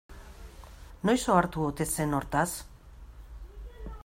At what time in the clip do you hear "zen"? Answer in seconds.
1.99-2.17